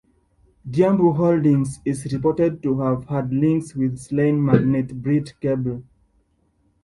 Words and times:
Dyambu 0.67 1.13
Holdings 1.15 1.79
is 1.85 2.11
reported 2.11 2.63
to 2.63 2.79
have 2.79 3.05
had 3.07 3.31
links 3.31 3.75
with 3.75 3.99
slain 3.99 4.43
magnate 4.43 4.99
Brett 4.99 5.33
Kebble. 5.39 5.83